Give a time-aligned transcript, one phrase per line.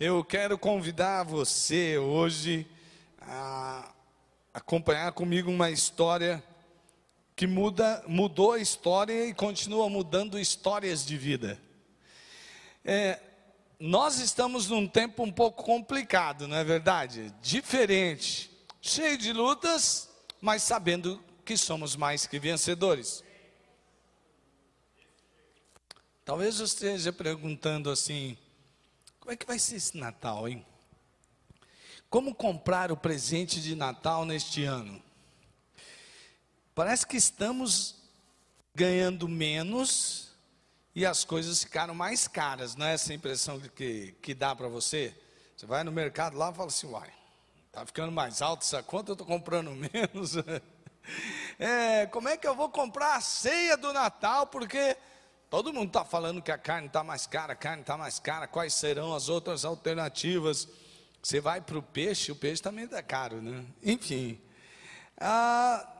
[0.00, 2.64] Eu quero convidar você hoje
[3.20, 3.92] a
[4.54, 6.40] acompanhar comigo uma história
[7.34, 11.60] que muda, mudou a história e continua mudando histórias de vida.
[12.84, 13.18] É,
[13.80, 17.34] nós estamos num tempo um pouco complicado, não é verdade?
[17.42, 20.08] Diferente, cheio de lutas,
[20.40, 23.24] mas sabendo que somos mais que vencedores.
[26.24, 28.38] Talvez você esteja perguntando assim:
[29.28, 30.64] como é que vai ser esse Natal, hein?
[32.08, 35.02] Como comprar o presente de Natal neste ano?
[36.74, 37.96] Parece que estamos
[38.74, 40.30] ganhando menos
[40.94, 45.14] e as coisas ficaram mais caras, não é essa impressão que, que dá para você?
[45.54, 47.12] Você vai no mercado lá e fala assim: uai,
[47.66, 50.36] está ficando mais alto essa conta, eu estou comprando menos.
[51.58, 54.46] É, como é que eu vou comprar a ceia do Natal?
[54.46, 54.96] Porque
[55.50, 58.46] Todo mundo está falando que a carne está mais cara, a carne está mais cara,
[58.46, 60.68] quais serão as outras alternativas?
[61.22, 63.64] Você vai para o peixe, o peixe também está caro, né?
[63.82, 64.38] Enfim.
[65.16, 65.90] Ah,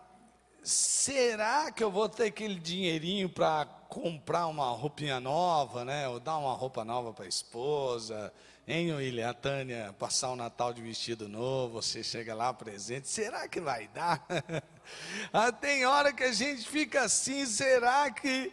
[0.63, 6.07] será que eu vou ter aquele dinheirinho para comprar uma roupinha nova, né?
[6.09, 8.31] Ou dar uma roupa nova para a esposa?
[8.67, 13.49] Hein, William, a Tânia, passar o Natal de vestido novo, você chega lá presente, será
[13.49, 14.23] que vai dar?
[15.33, 18.53] ah, tem hora que a gente fica assim, será que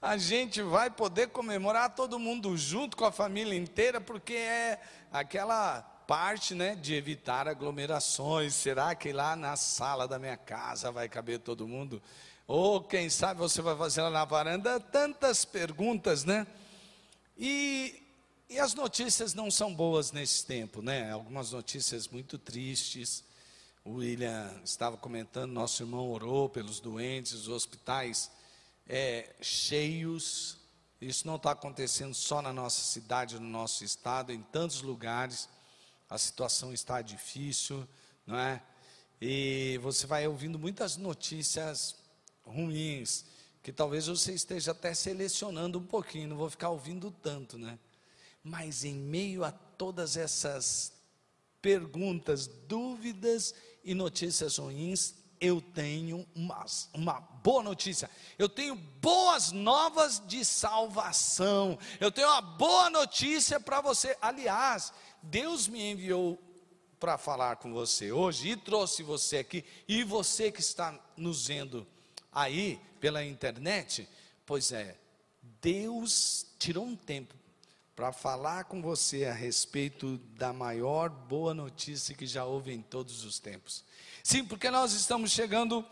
[0.00, 4.80] a gente vai poder comemorar todo mundo junto com a família inteira, porque é
[5.12, 8.54] aquela parte, né, de evitar aglomerações.
[8.54, 12.02] Será que lá na sala da minha casa vai caber todo mundo?
[12.46, 16.46] Ou quem sabe você vai fazer lá na varanda tantas perguntas, né?
[17.38, 18.02] E,
[18.48, 21.12] e as notícias não são boas nesse tempo, né?
[21.12, 23.22] Algumas notícias muito tristes.
[23.84, 28.30] O William estava comentando, nosso irmão orou pelos doentes, os hospitais
[28.90, 30.58] é, cheios.
[31.00, 35.48] Isso não está acontecendo só na nossa cidade, no nosso estado, em tantos lugares.
[36.08, 37.88] A situação está difícil,
[38.26, 38.60] não é?
[39.20, 41.94] E você vai ouvindo muitas notícias
[42.44, 43.24] ruins,
[43.62, 47.78] que talvez você esteja até selecionando um pouquinho, não vou ficar ouvindo tanto, né?
[48.42, 50.92] Mas em meio a todas essas
[51.62, 53.54] perguntas, dúvidas
[53.84, 58.10] e notícias ruins, eu tenho uma, uma boa notícia.
[58.38, 61.78] Eu tenho boas novas de salvação.
[61.98, 64.16] Eu tenho uma boa notícia para você.
[64.20, 64.92] Aliás,
[65.22, 66.38] Deus me enviou
[66.98, 69.64] para falar com você hoje e trouxe você aqui.
[69.88, 71.86] E você que está nos vendo
[72.30, 74.06] aí pela internet,
[74.44, 74.98] pois é,
[75.62, 77.39] Deus tirou um tempo
[78.00, 83.24] para falar com você a respeito da maior boa notícia que já houve em todos
[83.26, 83.84] os tempos.
[84.22, 85.84] Sim, porque nós estamos chegando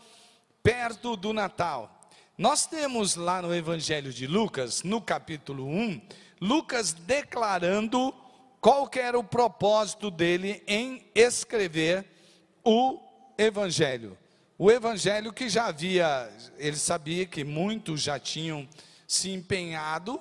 [0.63, 2.09] perto do Natal.
[2.35, 6.01] Nós temos lá no Evangelho de Lucas, no capítulo 1,
[6.41, 8.11] Lucas declarando
[8.59, 12.07] qual era o propósito dele em escrever
[12.63, 12.99] o
[13.37, 14.17] Evangelho.
[14.57, 16.27] O Evangelho que já havia,
[16.57, 18.67] ele sabia que muitos já tinham
[19.07, 20.19] se empenhado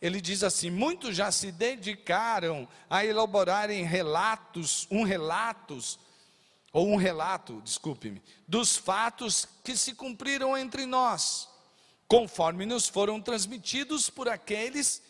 [0.00, 5.98] ele diz assim: muitos já se dedicaram a elaborarem relatos, um relatos,
[6.72, 11.48] ou um relato, desculpe-me, dos fatos que se cumpriram entre nós,
[12.06, 15.02] conforme nos foram transmitidos por aqueles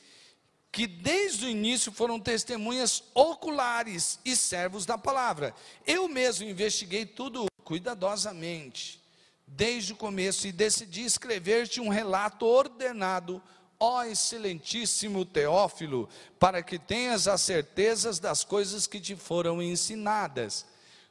[0.72, 5.54] que desde o início foram testemunhas oculares e servos da palavra.
[5.86, 9.02] Eu mesmo investiguei tudo cuidadosamente,
[9.46, 13.42] desde o começo, e decidi escrever-te um relato ordenado
[13.80, 16.06] ó excelentíssimo Teófilo,
[16.38, 20.66] para que tenhas as certezas das coisas que te foram ensinadas.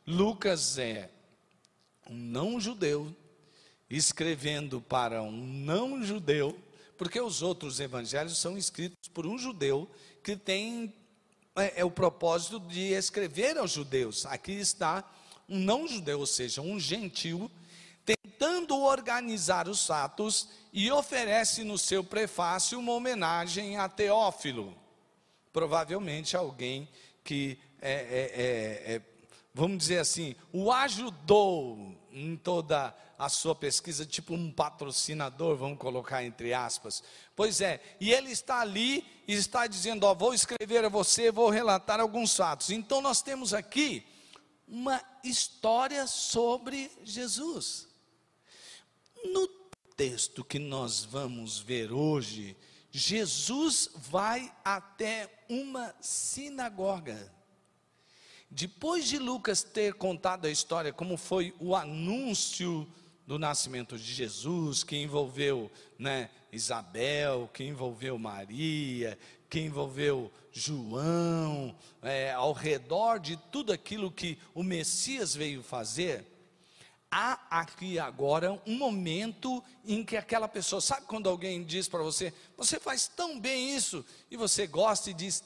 [0.06, 1.10] Lucas é
[2.08, 3.14] um não-judeu
[3.90, 6.58] escrevendo para um não-judeu,
[6.96, 9.90] porque os outros evangelhos são escritos por um judeu
[10.24, 10.94] que tem
[11.56, 14.26] é, é o propósito de escrever aos judeus.
[14.28, 15.04] Aqui está
[15.48, 17.50] um não-judeu, ou seja, um gentil,
[18.16, 24.76] tentando organizar os fatos e oferece no seu prefácio uma homenagem a Teófilo,
[25.52, 26.88] provavelmente alguém
[27.24, 29.02] que, é, é, é, é,
[29.54, 36.24] vamos dizer assim, o ajudou em toda a sua pesquisa, tipo um patrocinador, vamos colocar
[36.24, 37.04] entre aspas.
[37.36, 41.50] Pois é, e ele está ali e está dizendo: Ó, vou escrever a você, vou
[41.50, 42.70] relatar alguns fatos.
[42.70, 44.08] Então nós temos aqui
[44.66, 47.89] uma história sobre Jesus.
[49.24, 49.48] No
[49.96, 52.56] texto que nós vamos ver hoje,
[52.92, 57.32] Jesus vai até uma sinagoga.
[58.50, 62.88] Depois de Lucas ter contado a história, como foi o anúncio
[63.28, 65.70] do nascimento de Jesus, que envolveu
[66.00, 74.38] né, Isabel, que envolveu Maria, que envolveu João, é, ao redor de tudo aquilo que
[74.56, 76.26] o Messias veio fazer,
[77.12, 82.34] há aqui agora um momento em que aquela pessoa, sabe quando alguém diz para você,
[82.56, 85.44] você faz tão bem isso, e você gosta e diz,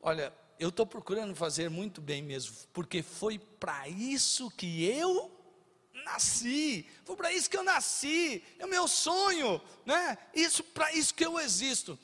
[0.00, 5.30] olha, eu estou procurando fazer muito bem mesmo, porque foi para isso que eu
[6.04, 10.18] nasci, foi para isso que eu nasci, é o meu sonho, né?
[10.34, 11.98] Isso para isso que eu existo.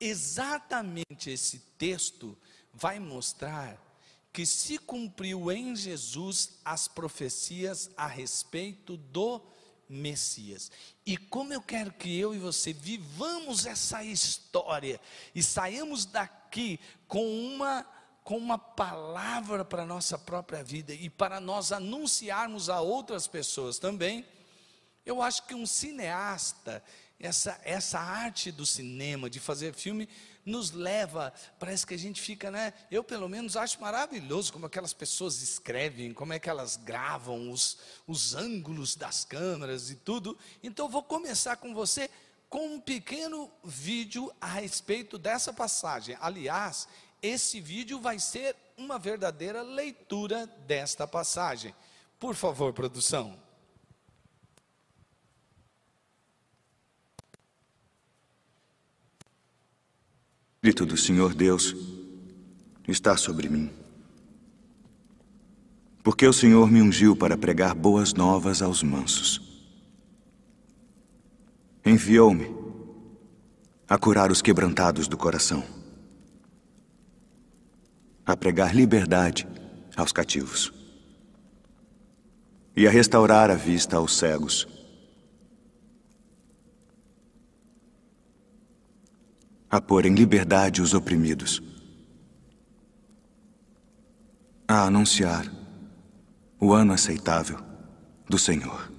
[0.00, 2.36] Exatamente esse texto
[2.72, 3.78] vai mostrar
[4.32, 9.42] que se cumpriu em Jesus as profecias a respeito do
[9.88, 10.70] Messias.
[11.04, 14.98] E como eu quero que eu e você vivamos essa história
[15.34, 17.86] e saímos daqui com uma
[18.24, 23.80] com uma palavra para a nossa própria vida e para nós anunciarmos a outras pessoas
[23.80, 24.24] também.
[25.04, 26.82] Eu acho que um cineasta,
[27.22, 30.08] essa, essa arte do cinema, de fazer filme,
[30.44, 32.74] nos leva, parece que a gente fica, né?
[32.90, 37.78] Eu, pelo menos, acho maravilhoso como aquelas pessoas escrevem, como é que elas gravam os,
[38.08, 40.36] os ângulos das câmeras e tudo.
[40.62, 42.10] Então, vou começar com você
[42.50, 46.18] com um pequeno vídeo a respeito dessa passagem.
[46.20, 46.88] Aliás,
[47.22, 51.72] esse vídeo vai ser uma verdadeira leitura desta passagem.
[52.18, 53.41] Por favor, produção.
[60.64, 61.74] Espírito do Senhor Deus
[62.86, 63.68] está sobre mim.
[66.04, 69.42] Porque o Senhor me ungiu para pregar boas novas aos mansos.
[71.84, 72.48] Enviou-me
[73.88, 75.64] a curar os quebrantados do coração,
[78.24, 79.48] a pregar liberdade
[79.96, 80.72] aos cativos
[82.76, 84.68] e a restaurar a vista aos cegos
[89.72, 91.62] a pôr em liberdade os oprimidos,
[94.68, 95.50] a anunciar
[96.60, 97.58] o ano aceitável
[98.28, 98.92] do Senhor.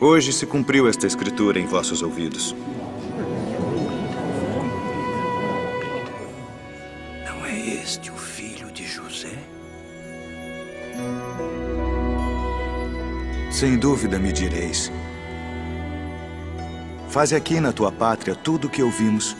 [0.00, 2.54] Hoje se cumpriu esta escritura em vossos ouvidos.
[13.50, 14.92] Sem dúvida me direis.
[17.08, 19.36] Faze aqui na tua pátria tudo o que ouvimos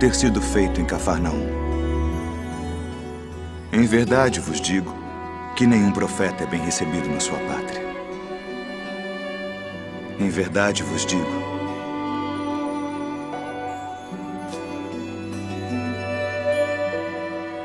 [0.00, 1.46] ter sido feito em Cafarnaum.
[3.72, 4.94] Em verdade vos digo
[5.54, 7.82] que nenhum profeta é bem recebido na sua pátria.
[10.18, 11.41] Em verdade vos digo.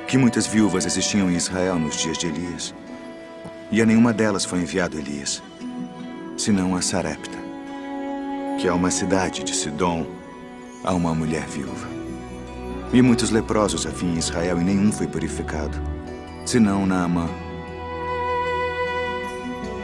[0.08, 2.74] Que muitas viúvas existiam em Israel nos dias de Elias.
[3.70, 5.44] E a nenhuma delas foi enviado Elias,
[6.38, 7.38] senão a Sarepta,
[8.58, 10.06] que é uma cidade de Sidom,
[10.84, 11.88] a uma mulher viúva.
[12.94, 15.78] E muitos leprosos havia em Israel e nenhum foi purificado,
[16.46, 17.28] senão Naamã,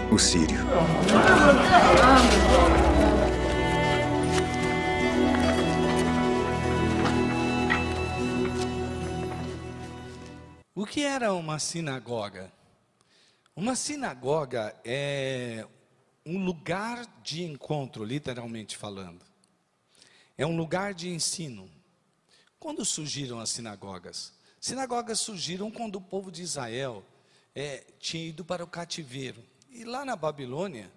[0.10, 0.60] o sírio.
[10.94, 12.54] Que era uma sinagoga?
[13.56, 15.66] Uma sinagoga é
[16.24, 19.26] um lugar de encontro, literalmente falando.
[20.38, 21.68] É um lugar de ensino.
[22.60, 24.34] Quando surgiram as sinagogas?
[24.62, 27.04] Sinagogas surgiram quando o povo de Israel
[27.56, 29.44] é, tinha ido para o cativeiro.
[29.72, 30.92] E lá na Babilônia,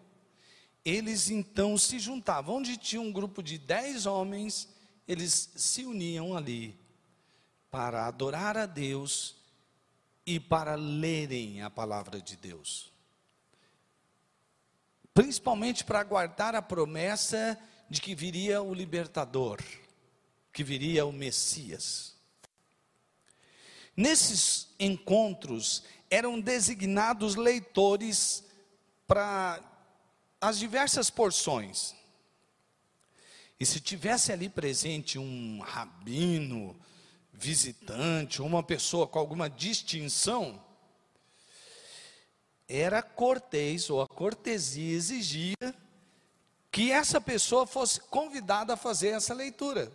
[0.85, 2.57] eles então se juntavam.
[2.57, 4.69] Onde tinha um grupo de dez homens,
[5.09, 6.79] eles se uniam ali
[7.71, 9.37] para adorar a Deus
[10.27, 12.93] e para lerem a palavra de Deus.
[15.15, 19.63] Principalmente para guardar a promessa de que viria o libertador,
[20.53, 22.17] que viria o Messias.
[23.97, 28.45] Nesses encontros eram designados leitores
[29.07, 29.63] para
[30.41, 31.95] as diversas porções.
[33.59, 36.79] E se tivesse ali presente um rabino,
[37.37, 40.63] visitante, uma pessoa com alguma distinção,
[42.69, 45.75] era cortês, ou a cortesia exigia
[46.73, 49.93] que essa pessoa fosse convidada a fazer essa leitura.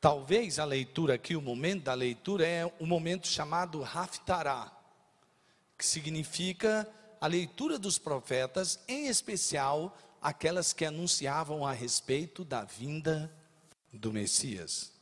[0.00, 4.72] Talvez a leitura aqui, o momento da leitura é um momento chamado Haftarah.
[5.76, 6.88] que significa
[7.20, 13.32] a leitura dos profetas, em especial aquelas que anunciavam a respeito da vinda
[13.92, 14.97] do Messias.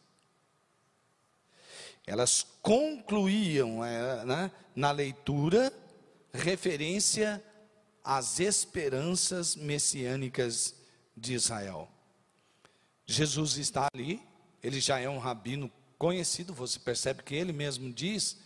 [2.06, 5.72] Elas concluíam é, né, na leitura
[6.32, 7.42] referência
[8.04, 10.74] às esperanças messiânicas
[11.16, 11.88] de Israel.
[13.04, 14.22] Jesus está ali,
[14.62, 18.38] ele já é um rabino conhecido, você percebe que ele mesmo diz,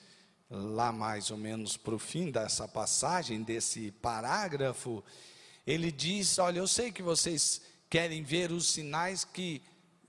[0.50, 5.04] lá mais ou menos para o fim dessa passagem, desse parágrafo,
[5.66, 9.62] ele diz: Olha, eu sei que vocês querem ver os sinais que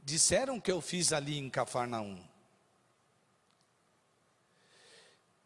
[0.04, 2.31] disseram que eu fiz ali em Cafarnaum.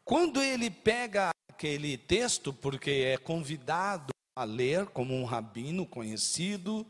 [0.06, 6.86] Quando ele pega aquele texto, porque é convidado a ler como um rabino conhecido,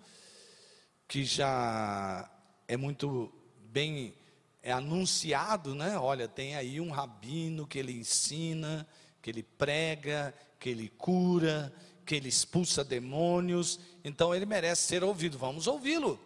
[1.08, 2.30] que já
[2.68, 3.34] é muito
[3.72, 4.14] bem
[4.62, 5.98] é anunciado, né?
[5.98, 8.86] Olha, tem aí um rabino que ele ensina,
[9.22, 11.74] que ele prega, que ele cura,
[12.06, 15.38] que ele expulsa demônios, então ele merece ser ouvido.
[15.38, 16.20] Vamos ouvi-lo.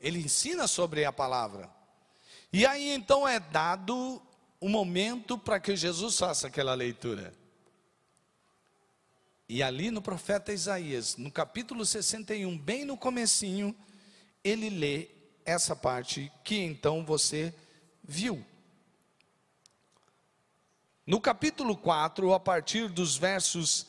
[0.00, 1.68] Ele ensina sobre a palavra.
[2.50, 4.22] E aí então é dado
[4.60, 7.32] o momento para que Jesus faça aquela leitura.
[9.48, 13.74] E ali no profeta Isaías, no capítulo 61, bem no comecinho,
[14.44, 15.08] ele lê
[15.44, 17.54] essa parte que então você
[18.02, 18.44] viu.
[21.06, 23.86] No capítulo 4, a partir dos versos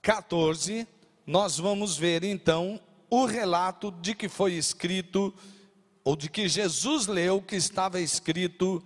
[0.00, 0.88] 14,
[1.26, 5.34] nós vamos ver então o relato de que foi escrito,
[6.02, 8.82] ou de que Jesus leu que estava escrito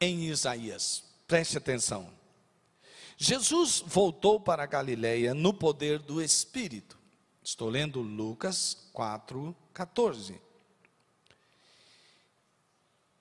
[0.00, 1.04] em Isaías.
[1.26, 2.10] Preste atenção.
[3.16, 6.98] Jesus voltou para Galiléia no poder do Espírito.
[7.44, 10.40] Estou lendo Lucas 4, 14.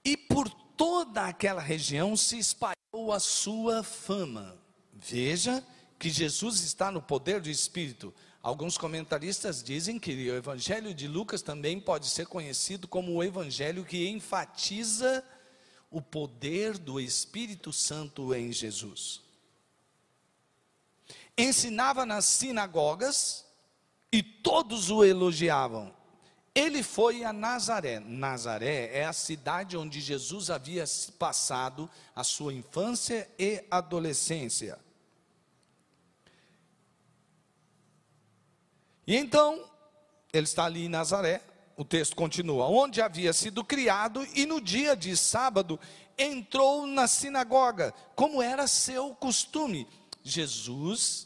[0.05, 4.57] E por toda aquela região se espalhou a sua fama.
[4.93, 5.63] Veja
[5.99, 8.13] que Jesus está no poder do Espírito.
[8.41, 13.83] Alguns comentaristas dizem que o Evangelho de Lucas também pode ser conhecido como o Evangelho
[13.83, 15.23] que enfatiza
[15.89, 19.21] o poder do Espírito Santo em Jesus.
[21.37, 23.45] Ensinava nas sinagogas
[24.11, 25.93] e todos o elogiavam.
[26.53, 27.99] Ele foi a Nazaré.
[27.99, 30.83] Nazaré é a cidade onde Jesus havia
[31.17, 34.77] passado a sua infância e adolescência.
[39.07, 39.67] E então,
[40.31, 41.41] ele está ali em Nazaré,
[41.79, 45.79] o texto continua, onde havia sido criado, e no dia de sábado
[46.17, 49.87] entrou na sinagoga, como era seu costume.
[50.21, 51.25] Jesus,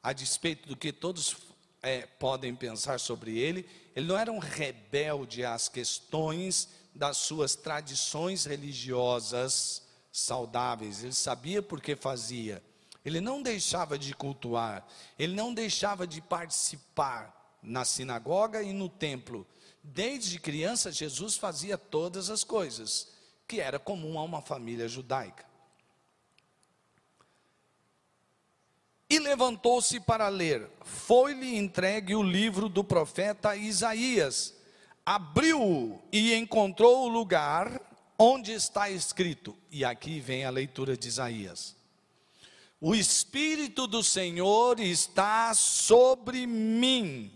[0.00, 1.36] a despeito do que todos
[1.82, 8.44] é, podem pensar sobre ele, ele não era um rebelde às questões das suas tradições
[8.44, 12.62] religiosas saudáveis, ele sabia por que fazia,
[13.04, 14.86] ele não deixava de cultuar,
[15.18, 19.44] ele não deixava de participar na sinagoga e no templo.
[19.82, 23.08] Desde criança, Jesus fazia todas as coisas
[23.48, 25.44] que era comum a uma família judaica.
[29.10, 30.70] E levantou-se para ler.
[30.84, 34.54] Foi-lhe entregue o livro do profeta Isaías.
[35.04, 37.78] Abriu e encontrou o lugar
[38.18, 39.54] onde está escrito.
[39.70, 41.76] E aqui vem a leitura de Isaías.
[42.80, 47.30] O Espírito do Senhor está sobre mim,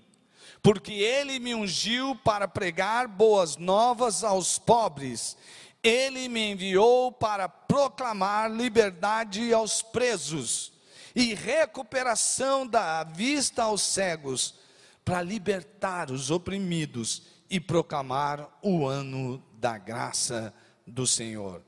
[0.66, 5.36] porque ele me ungiu para pregar boas novas aos pobres.
[5.80, 10.72] Ele me enviou para proclamar liberdade aos presos
[11.14, 14.56] e recuperação da vista aos cegos,
[15.04, 20.52] para libertar os oprimidos e proclamar o ano da graça
[20.84, 21.62] do Senhor.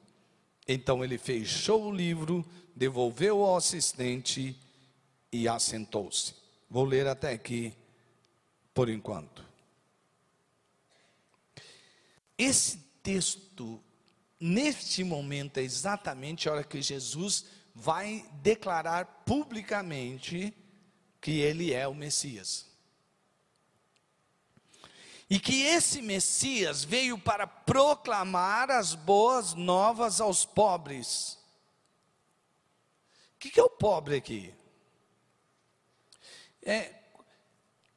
[0.66, 4.58] Então ele fechou o livro, devolveu ao assistente
[5.30, 6.34] e assentou-se.
[6.68, 7.72] Vou ler até aqui
[8.78, 9.44] por enquanto.
[12.38, 13.82] Esse texto,
[14.38, 20.54] neste momento, é exatamente a hora que Jesus vai declarar publicamente
[21.20, 22.66] que ele é o Messias.
[25.28, 31.36] E que esse Messias veio para proclamar as boas novas aos pobres.
[33.34, 34.54] O que, que é o pobre aqui?
[36.62, 36.97] É,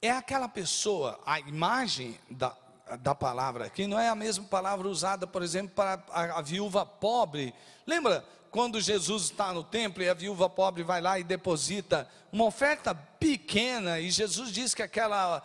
[0.01, 2.55] é aquela pessoa, a imagem da,
[3.00, 6.86] da palavra aqui não é a mesma palavra usada, por exemplo, para a, a viúva
[6.86, 7.53] pobre.
[7.86, 12.46] Lembra quando Jesus está no templo e a viúva pobre vai lá e deposita uma
[12.46, 15.43] oferta pequena, e Jesus diz que aquela,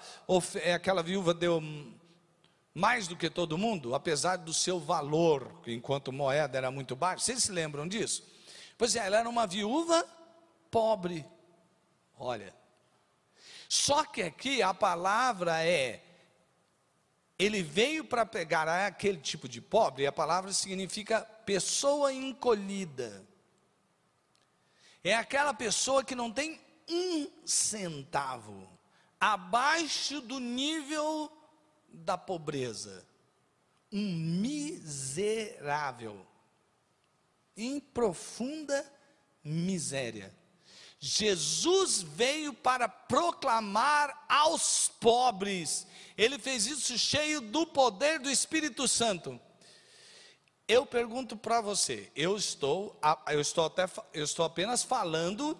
[0.62, 1.62] é, aquela viúva deu
[2.72, 7.25] mais do que todo mundo, apesar do seu valor, enquanto moeda era muito baixo.
[7.25, 8.22] Vocês se lembram disso?
[8.78, 10.04] Pois é, ela era uma viúva
[10.70, 11.26] pobre.
[12.18, 12.65] Olha.
[13.68, 16.02] Só que aqui a palavra é
[17.38, 23.26] ele veio para pegar aquele tipo de pobre, e a palavra significa pessoa encolhida.
[25.04, 26.58] É aquela pessoa que não tem
[26.88, 28.66] um centavo,
[29.20, 31.30] abaixo do nível
[31.88, 33.06] da pobreza.
[33.92, 36.26] Um miserável,
[37.56, 38.90] em profunda
[39.44, 40.35] miséria.
[41.06, 45.86] Jesus veio para proclamar aos pobres,
[46.18, 49.40] ele fez isso cheio do poder do Espírito Santo.
[50.66, 52.98] Eu pergunto para você, eu estou,
[53.28, 55.56] eu estou até, eu estou apenas falando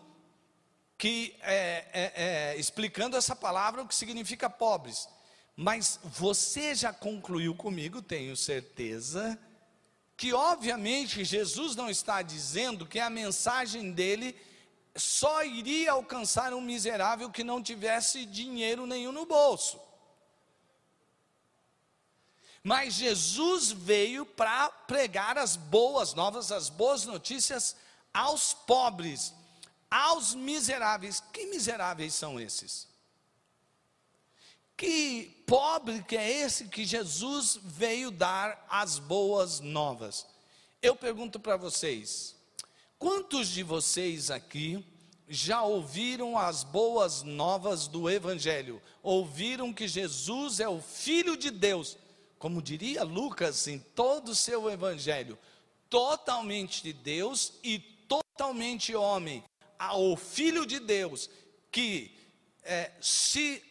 [0.99, 5.09] que é, é, é, explicando essa palavra o que significa pobres.
[5.55, 9.39] Mas você já concluiu comigo, tenho certeza,
[10.17, 14.35] que obviamente Jesus não está dizendo que a mensagem dele
[14.97, 19.81] só iria alcançar um miserável que não tivesse dinheiro nenhum no bolso.
[22.63, 27.77] Mas Jesus veio para pregar as boas novas, as boas notícias
[28.13, 29.33] aos pobres,
[29.91, 31.23] aos miseráveis.
[31.33, 32.89] Que miseráveis são esses?
[34.77, 40.27] Que pobre que é esse que Jesus veio dar as boas novas?
[40.83, 42.36] Eu pergunto para vocês,
[42.99, 44.85] quantos de vocês aqui
[45.29, 48.81] já ouviram as boas novas do Evangelho?
[49.03, 51.97] Ouviram que Jesus é o Filho de Deus?
[52.39, 55.39] como diria Lucas em todo o seu evangelho,
[55.89, 59.43] totalmente de Deus e totalmente homem,
[59.95, 61.31] o Filho de Deus,
[61.71, 62.15] que
[62.63, 63.63] é, se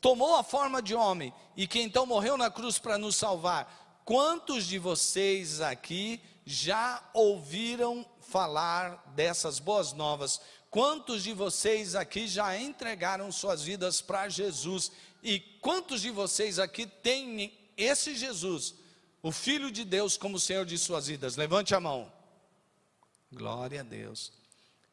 [0.00, 4.02] tomou a forma de homem e que então morreu na cruz para nos salvar.
[4.04, 10.40] Quantos de vocês aqui já ouviram falar dessas boas novas?
[10.70, 14.92] Quantos de vocês aqui já entregaram suas vidas para Jesus?
[15.22, 18.74] E quantos de vocês aqui têm esse Jesus,
[19.22, 21.36] o Filho de Deus, como Senhor de suas vidas.
[21.36, 22.10] Levante a mão.
[23.32, 24.32] Glória a Deus.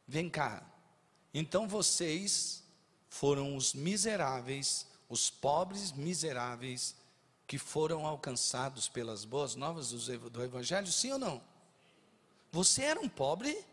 [0.07, 0.63] Vem cá.
[1.33, 2.63] Então vocês
[3.07, 6.95] foram os miseráveis, os pobres miseráveis,
[7.45, 11.41] que foram alcançados pelas boas novas do Evangelho, sim ou não?
[12.51, 13.65] Você era um pobre?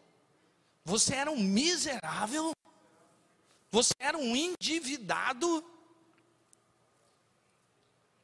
[0.85, 2.53] Você era um miserável?
[3.71, 5.65] Você era um endividado?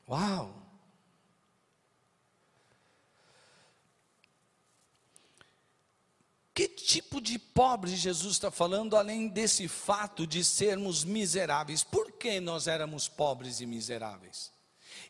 [0.09, 0.61] Uau!
[6.53, 11.83] Que tipo de pobre Jesus está falando, além desse fato de sermos miseráveis?
[11.83, 14.53] Por que nós éramos pobres e miseráveis?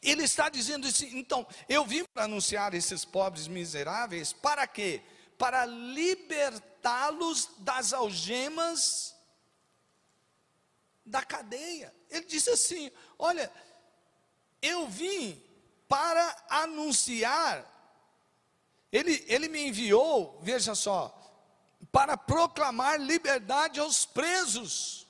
[0.02, 5.02] Ele está dizendo assim, então, eu vim para anunciar esses pobres miseráveis, para quê?
[5.02, 5.19] Para
[5.64, 9.14] libertá-los das algemas
[11.04, 11.94] da cadeia.
[12.08, 13.50] Ele disse assim: Olha,
[14.60, 15.42] eu vim
[15.88, 17.66] para anunciar.
[18.92, 21.16] Ele, ele me enviou, veja só,
[21.90, 25.06] para proclamar liberdade aos presos.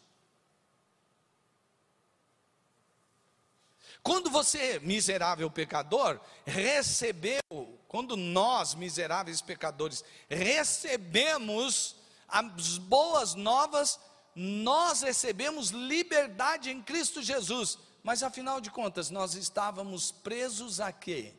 [4.02, 7.42] Quando você, miserável pecador, recebeu,
[7.86, 14.00] quando nós, miseráveis pecadores, recebemos as boas novas,
[14.34, 17.78] nós recebemos liberdade em Cristo Jesus.
[18.02, 21.34] Mas afinal de contas, nós estávamos presos a quê?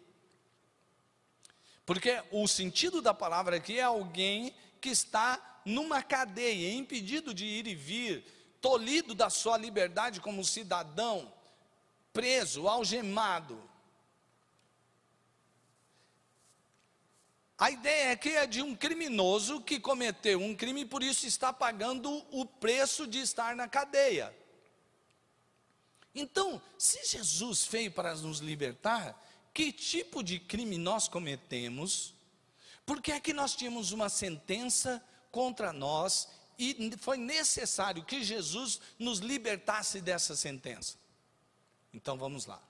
[1.86, 7.68] Porque o sentido da palavra aqui é alguém que está numa cadeia, impedido de ir
[7.68, 8.24] e vir,
[8.62, 11.34] tolhido da sua liberdade como cidadão,
[12.14, 13.62] preso, algemado.
[17.58, 21.54] A ideia aqui é de um criminoso que cometeu um crime e por isso está
[21.54, 24.36] pagando o preço de estar na cadeia.
[26.14, 29.16] Então, se Jesus veio para nos libertar,
[29.54, 32.16] que tipo de crime nós cometemos?
[32.86, 39.20] Porque é que nós tínhamos uma sentença contra nós e foi necessário que Jesus nos
[39.20, 41.01] libertasse dessa sentença.
[41.94, 42.62] Então vamos lá.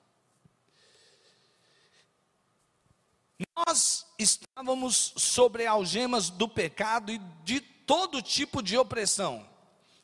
[3.55, 9.47] Nós estávamos sobre algemas do pecado e de todo tipo de opressão.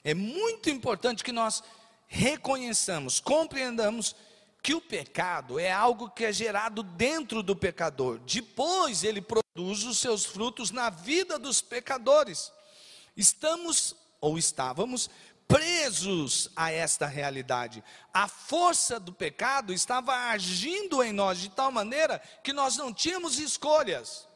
[0.03, 1.63] É muito importante que nós
[2.07, 4.15] reconheçamos, compreendamos
[4.63, 8.19] que o pecado é algo que é gerado dentro do pecador.
[8.19, 12.51] Depois ele produz os seus frutos na vida dos pecadores.
[13.15, 15.09] Estamos ou estávamos
[15.47, 17.83] presos a esta realidade.
[18.13, 23.39] A força do pecado estava agindo em nós de tal maneira que nós não tínhamos
[23.39, 24.27] escolhas.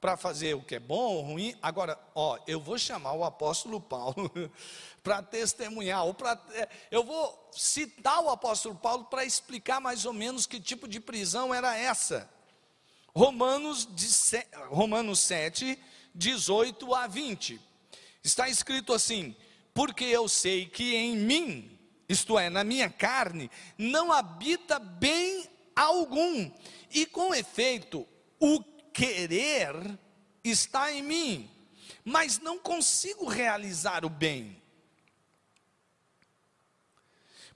[0.00, 1.56] para fazer o que é bom ou ruim.
[1.62, 4.32] Agora, ó, eu vou chamar o apóstolo Paulo
[5.00, 10.12] para testemunhar, ou para é, eu vou citar o apóstolo Paulo para explicar mais ou
[10.12, 12.28] menos que tipo de prisão era essa.
[13.14, 13.88] Romanos,
[14.70, 15.78] Romanos 7,
[16.14, 17.60] 18 a 20.
[18.24, 19.36] Está escrito assim:
[19.74, 26.50] Porque eu sei que em mim, isto é, na minha carne, não habita bem algum,
[26.90, 28.06] e com efeito,
[28.38, 29.74] o querer
[30.44, 31.50] está em mim,
[32.04, 34.60] mas não consigo realizar o bem.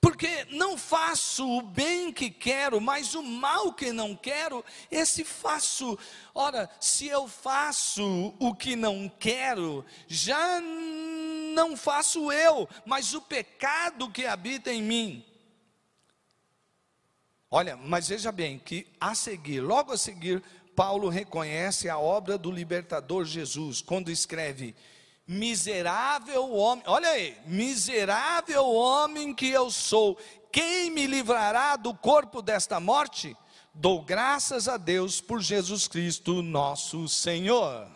[0.00, 5.98] Porque não faço o bem que quero, mas o mal que não quero, esse faço.
[6.33, 10.61] Ora, se eu faço o que não quero, já
[11.57, 15.25] não faço eu, mas o pecado que habita em mim.
[17.51, 20.42] Olha, mas veja bem que a seguir, logo a seguir,
[20.77, 24.77] Paulo reconhece a obra do libertador Jesus, quando escreve:
[25.27, 30.19] Miserável homem, olha aí, miserável homem que eu sou,
[30.53, 33.35] quem me livrará do corpo desta morte?
[33.73, 37.88] Dou graças a Deus por Jesus Cristo, nosso Senhor.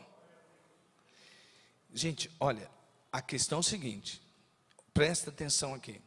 [1.92, 2.70] Gente, olha,
[3.12, 4.20] a questão é o seguinte,
[4.92, 6.00] presta atenção aqui.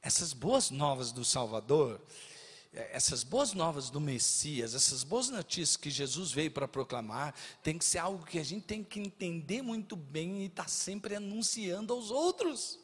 [0.00, 2.00] Essas boas novas do Salvador,
[2.72, 7.84] essas boas novas do Messias, essas boas notícias que Jesus veio para proclamar, tem que
[7.84, 11.92] ser algo que a gente tem que entender muito bem e estar tá sempre anunciando
[11.92, 12.78] aos outros.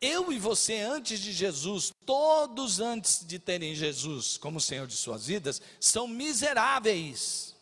[0.00, 5.26] Eu e você, antes de Jesus, todos antes de terem Jesus como Senhor de suas
[5.26, 7.54] vidas, são miseráveis,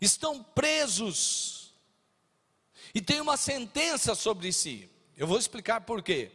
[0.00, 1.59] estão presos,
[2.94, 4.88] e tem uma sentença sobre si.
[5.16, 6.30] Eu vou explicar por quê.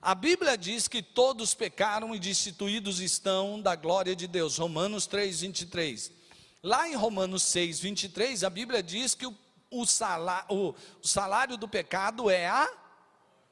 [0.00, 4.56] A Bíblia diz que todos pecaram e destituídos estão da glória de Deus.
[4.56, 6.12] Romanos 3, 23.
[6.62, 9.36] Lá em Romanos 6, 23, a Bíblia diz que o,
[9.70, 12.70] o, salário, o, o salário do pecado é a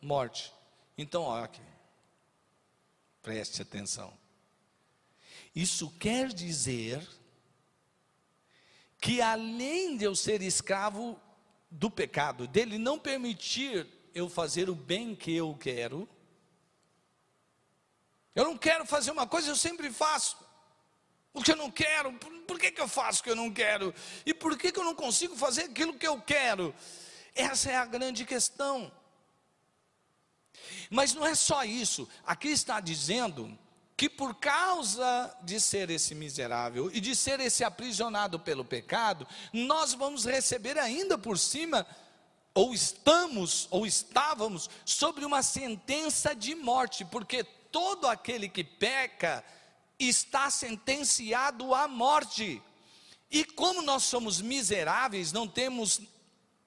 [0.00, 0.52] morte.
[0.96, 1.62] Então, olha aqui.
[3.22, 4.12] Preste atenção.
[5.54, 7.06] Isso quer dizer
[9.00, 11.20] que além de eu ser escravo
[11.70, 16.08] do pecado, dele não permitir eu fazer o bem que eu quero,
[18.34, 20.36] eu não quero fazer uma coisa, eu sempre faço.
[21.32, 23.94] Porque eu não quero, por, por que, que eu faço o que eu não quero?
[24.24, 26.74] E por que, que eu não consigo fazer aquilo que eu quero?
[27.34, 28.92] Essa é a grande questão.
[30.90, 33.58] Mas não é só isso, aqui está dizendo
[33.96, 39.94] que por causa de ser esse miserável e de ser esse aprisionado pelo pecado, nós
[39.94, 41.86] vamos receber ainda por cima,
[42.52, 49.42] ou estamos, ou estávamos, sobre uma sentença de morte, porque todo aquele que peca
[49.98, 52.62] está sentenciado à morte.
[53.30, 56.02] E como nós somos miseráveis, não temos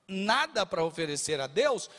[0.08, 1.90] nada para oferecer a Deus,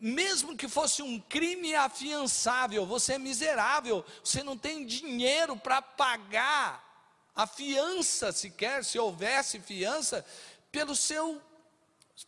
[0.00, 6.88] mesmo que fosse um crime afiançável, você é miserável, você não tem dinheiro para pagar
[7.36, 10.24] a fiança, sequer, se houvesse fiança,
[10.72, 11.40] pelo seu,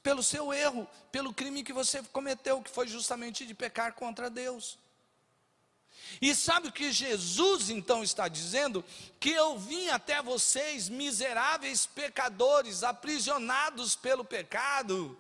[0.03, 4.79] pelo seu erro, pelo crime que você cometeu, que foi justamente de pecar contra Deus.
[6.21, 8.85] E sabe o que Jesus então está dizendo?
[9.19, 15.17] Que eu vim até vocês, miseráveis pecadores, aprisionados pelo pecado,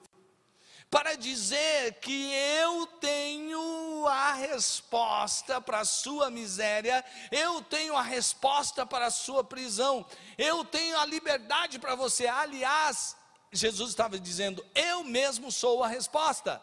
[0.92, 8.85] para dizer que eu tenho a resposta para a sua miséria, eu tenho a resposta
[8.85, 10.05] para a sua prisão,
[10.37, 12.26] eu tenho a liberdade para você.
[12.26, 13.16] Aliás,
[13.50, 16.62] Jesus estava dizendo: eu mesmo sou a resposta.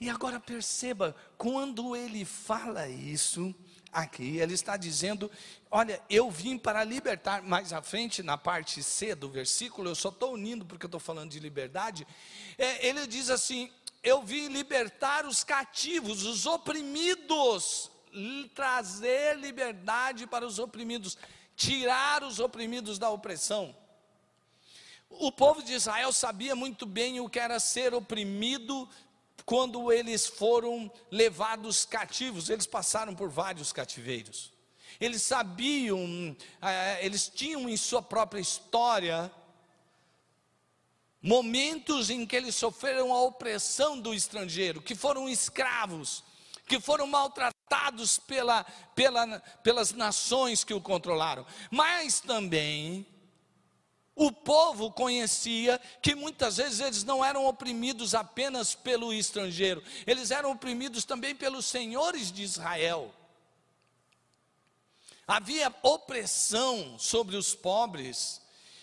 [0.00, 3.52] E agora perceba, quando ele fala isso,
[3.96, 5.30] aqui, ele está dizendo:
[5.70, 7.42] Olha, eu vim para libertar.
[7.42, 11.00] Mais à frente, na parte C do versículo, eu só estou unindo porque eu estou
[11.00, 12.06] falando de liberdade.
[12.58, 17.90] É, ele diz assim: Eu vim libertar os cativos, os oprimidos,
[18.54, 21.16] trazer liberdade para os oprimidos,
[21.56, 23.74] tirar os oprimidos da opressão.
[25.08, 28.88] O povo de Israel sabia muito bem o que era ser oprimido
[29.46, 34.52] quando eles foram levados cativos, eles passaram por vários cativeiros.
[35.00, 39.30] Eles sabiam, eh, eles tinham em sua própria história
[41.22, 46.24] momentos em que eles sofreram a opressão do estrangeiro, que foram escravos,
[46.66, 48.64] que foram maltratados pela,
[48.96, 53.06] pela, pelas nações que o controlaram, mas também
[54.16, 60.52] o povo conhecia que muitas vezes eles não eram oprimidos apenas pelo estrangeiro, eles eram
[60.52, 63.14] oprimidos também pelos senhores de Israel.
[65.28, 68.40] Havia opressão sobre os pobres,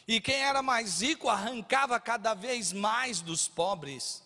[0.08, 4.22] e quem era mais rico arrancava cada vez mais dos pobres.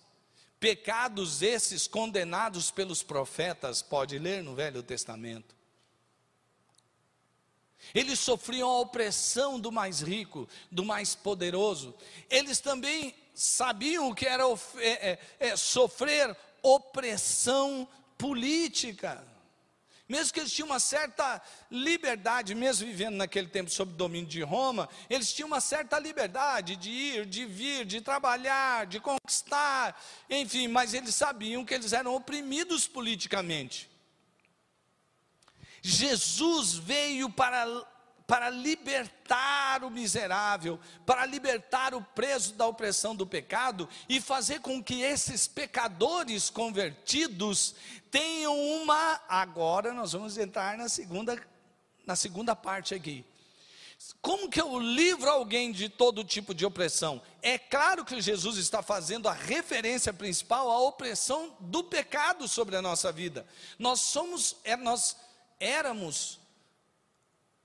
[0.60, 5.57] Pecados esses condenados pelos profetas, pode ler no Velho Testamento.
[7.93, 11.95] Eles sofriam a opressão do mais rico, do mais poderoso.
[12.30, 14.43] Eles também sabiam o que era
[14.78, 19.23] é, é, é, sofrer opressão política.
[20.08, 24.88] Mesmo que eles tinham uma certa liberdade, mesmo vivendo naquele tempo sob domínio de Roma,
[25.10, 30.93] eles tinham uma certa liberdade de ir, de vir, de trabalhar, de conquistar, enfim, mas
[30.93, 33.89] eles sabiam que eles eram oprimidos politicamente.
[35.88, 37.65] Jesus veio para
[38.26, 44.84] para libertar o miserável, para libertar o preso da opressão do pecado e fazer com
[44.84, 47.73] que esses pecadores convertidos
[48.12, 49.21] tenham uma.
[49.30, 51.41] Agora nós vamos entrar na segunda,
[52.06, 53.23] na segunda parte aqui.
[54.21, 57.21] Como que eu livro alguém de todo tipo de opressão?
[57.41, 62.82] É claro que Jesus está fazendo a referência principal à opressão do pecado sobre a
[62.82, 63.47] nossa vida.
[63.80, 65.15] Nós somos, é, nós
[65.60, 66.39] éramos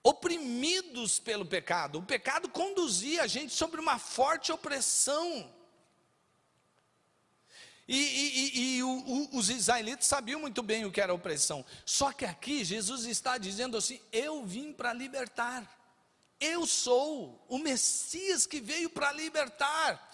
[0.03, 1.99] oprimidos pelo pecado.
[1.99, 5.53] O pecado conduzia a gente sobre uma forte opressão.
[7.87, 11.65] E, e, e o, o, os israelitas sabiam muito bem o que era opressão.
[11.85, 15.79] Só que aqui Jesus está dizendo assim: Eu vim para libertar.
[16.41, 20.12] Eu sou o Messias que veio para libertar.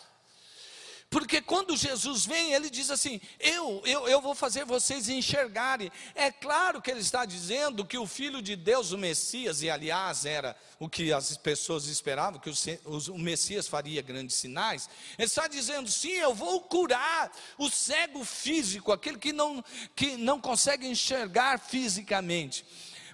[1.11, 5.90] Porque quando Jesus vem, ele diz assim: eu, eu, eu vou fazer vocês enxergarem.
[6.14, 10.27] É claro que ele está dizendo que o Filho de Deus, o Messias, e aliás
[10.27, 12.51] era o que as pessoas esperavam, que
[12.85, 14.88] o, Messias faria grandes sinais.
[15.16, 19.64] Ele está dizendo: sim, eu vou curar o cego físico, aquele que não,
[19.97, 22.66] que não consegue enxergar fisicamente.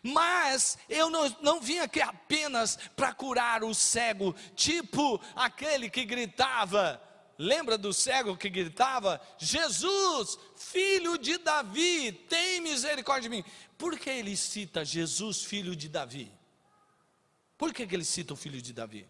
[0.02, 7.00] Mas eu não, não vim aqui apenas para curar o cego, tipo aquele que gritava
[7.38, 13.44] Lembra do cego que gritava: Jesus, filho de Davi, tem misericórdia de mim.
[13.76, 16.30] Por que ele cita Jesus, filho de Davi?
[17.58, 19.06] Por que, que ele cita o filho de Davi?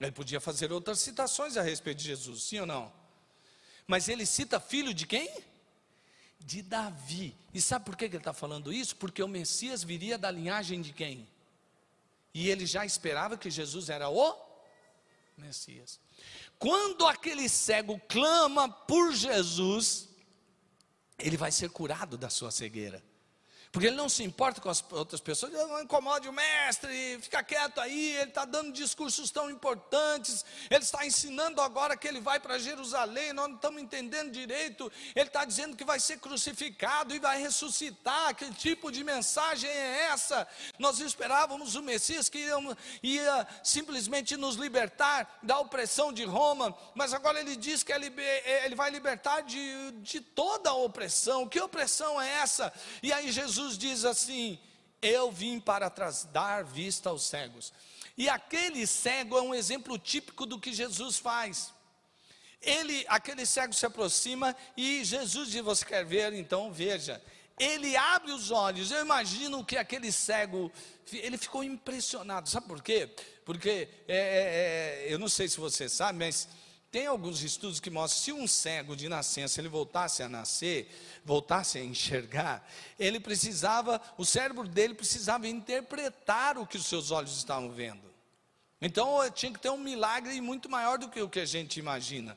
[0.00, 2.92] Ele podia fazer outras citações a respeito de Jesus, sim ou não?
[3.86, 5.30] Mas ele cita filho de quem?
[6.40, 7.34] De Davi.
[7.54, 8.96] E sabe por que, que ele está falando isso?
[8.96, 11.26] Porque o Messias viria da linhagem de quem?
[12.34, 14.45] E ele já esperava que Jesus era o
[15.36, 16.00] Messias.
[16.58, 20.08] Quando aquele cego clama por Jesus,
[21.18, 23.02] ele vai ser curado da sua cegueira.
[23.76, 27.44] Porque ele não se importa com as outras pessoas, ele não incomode o mestre, fica
[27.44, 32.40] quieto aí, ele está dando discursos tão importantes, ele está ensinando agora que ele vai
[32.40, 37.18] para Jerusalém, nós não estamos entendendo direito, ele está dizendo que vai ser crucificado e
[37.18, 40.48] vai ressuscitar, que tipo de mensagem é essa?
[40.78, 42.56] Nós esperávamos o Messias que ia,
[43.02, 48.10] ia simplesmente nos libertar da opressão de Roma, mas agora ele diz que ele,
[48.64, 52.72] ele vai libertar de, de toda a opressão, que opressão é essa?
[53.02, 54.58] E aí Jesus Jesus diz assim:
[55.02, 55.88] Eu vim para
[56.32, 57.72] dar vista aos cegos.
[58.16, 61.72] E aquele cego é um exemplo típico do que Jesus faz.
[62.62, 66.32] Ele, aquele cego se aproxima e Jesus diz: Você quer ver?
[66.32, 67.22] Então veja.
[67.58, 68.90] Ele abre os olhos.
[68.90, 70.70] Eu imagino que aquele cego,
[71.10, 72.48] ele ficou impressionado.
[72.48, 73.10] Sabe por quê?
[73.44, 76.48] Porque é, é, é eu não sei se você sabe, mas
[76.96, 80.90] tem alguns estudos que mostram se um cego de nascença ele voltasse a nascer,
[81.26, 82.66] voltasse a enxergar,
[82.98, 88.10] ele precisava, o cérebro dele precisava interpretar o que os seus olhos estavam vendo.
[88.80, 92.34] Então tinha que ter um milagre muito maior do que o que a gente imagina.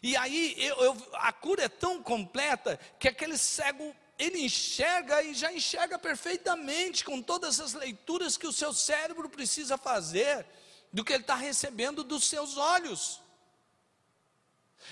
[0.00, 5.34] E aí eu, eu, a cura é tão completa que aquele cego ele enxerga e
[5.34, 10.46] já enxerga perfeitamente com todas as leituras que o seu cérebro precisa fazer
[10.92, 13.20] do que ele está recebendo dos seus olhos.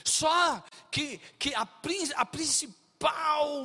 [0.05, 1.69] Só que, que a,
[2.17, 2.84] a principal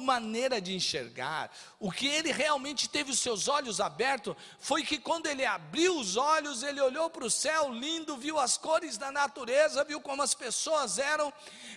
[0.09, 5.27] maneira de enxergar, o que ele realmente teve os seus olhos abertos, foi que quando
[5.27, 9.83] ele abriu os olhos, ele olhou para o céu lindo, viu as cores da natureza,
[9.83, 11.31] viu como as pessoas eram,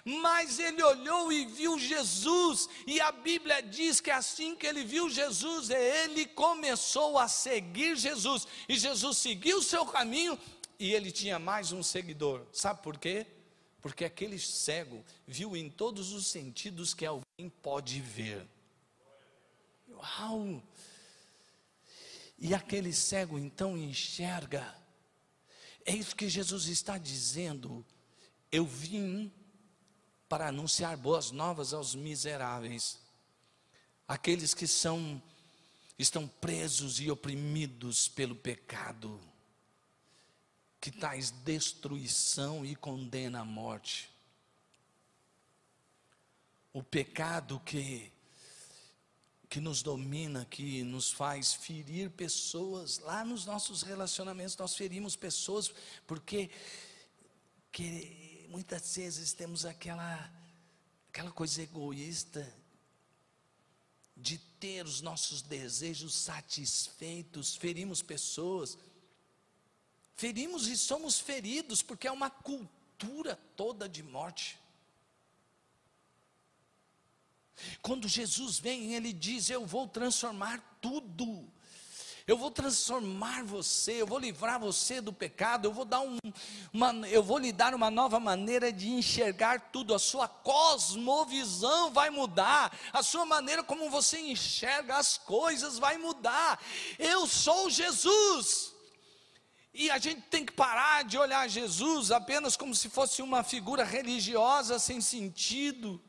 [0.05, 5.11] mas ele olhou e viu Jesus, e a Bíblia diz que assim que ele viu
[5.11, 10.39] Jesus, ele começou a seguir Jesus, e Jesus seguiu o seu caminho,
[10.79, 12.47] e ele tinha mais um seguidor.
[12.51, 13.27] Sabe por quê?
[13.83, 18.47] Porque aquele cego viu em todos os sentidos que alguém pode ver.
[19.91, 20.63] Uau!
[22.39, 24.75] E aquele cego então enxerga.
[25.85, 27.85] É isso que Jesus está dizendo.
[28.51, 29.33] Eu vim
[30.29, 32.99] para anunciar boas novas aos miseráveis,
[34.09, 35.23] aqueles que são
[35.99, 39.21] estão presos e oprimidos pelo pecado,
[40.83, 44.11] que traz destruição e condena à morte.
[46.73, 48.11] O pecado que
[49.49, 52.99] que nos domina, que nos faz ferir pessoas.
[53.01, 55.73] Lá nos nossos relacionamentos nós ferimos pessoas
[56.05, 56.51] porque
[57.71, 60.33] que muitas vezes temos aquela
[61.11, 62.53] aquela coisa egoísta
[64.17, 68.77] de ter os nossos desejos satisfeitos, ferimos pessoas.
[70.15, 74.59] Ferimos e somos feridos porque é uma cultura toda de morte.
[77.81, 81.49] Quando Jesus vem, ele diz: Eu vou transformar tudo.
[82.27, 86.17] Eu vou transformar você, eu vou livrar você do pecado, eu vou dar um,
[86.73, 92.11] uma, eu vou lhe dar uma nova maneira de enxergar tudo, a sua cosmovisão vai
[92.11, 96.63] mudar, a sua maneira como você enxerga as coisas vai mudar.
[96.97, 98.72] Eu sou Jesus.
[99.75, 103.85] E a gente tem que parar de olhar Jesus apenas como se fosse uma figura
[103.85, 106.01] religiosa sem sentido.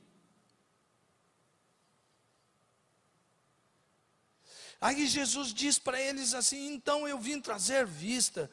[4.81, 8.51] Aí Jesus diz para eles assim: então eu vim trazer vista,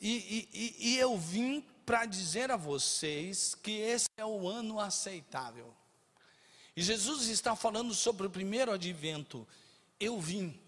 [0.00, 5.72] e, e, e eu vim para dizer a vocês que esse é o ano aceitável.
[6.76, 9.46] E Jesus está falando sobre o primeiro advento.
[9.98, 10.60] Eu vim.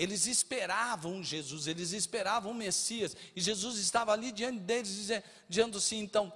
[0.00, 3.14] Eles esperavam Jesus, eles esperavam o Messias.
[3.36, 5.10] E Jesus estava ali diante deles,
[5.46, 6.32] dizendo, assim: então,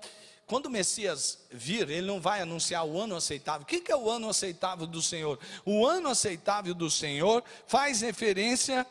[0.47, 3.63] quando o Messias vir, ele não vai anunciar o ano aceitável.
[3.63, 5.39] O que é o ano aceitável do Senhor?
[5.65, 8.87] O ano aceitável do Senhor faz referência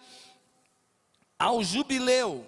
[1.38, 2.44] ao jubileu.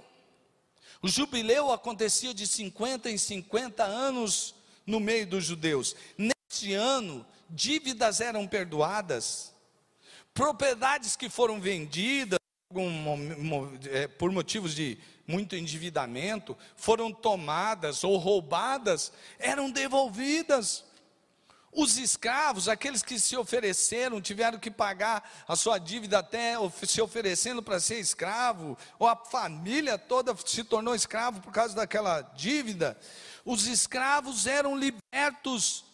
[1.03, 5.95] O jubileu acontecia de 50 em 50 anos no meio dos judeus.
[6.17, 9.53] Neste ano, dívidas eram perdoadas,
[10.35, 12.37] propriedades que foram vendidas
[13.89, 20.83] é, por motivos de muito endividamento, foram tomadas ou roubadas, eram devolvidas.
[21.71, 27.63] Os escravos, aqueles que se ofereceram, tiveram que pagar a sua dívida até se oferecendo
[27.63, 32.97] para ser escravo, ou a família toda se tornou escravo por causa daquela dívida.
[33.43, 35.85] Os escravos eram libertos,